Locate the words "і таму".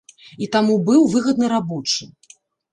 0.45-0.77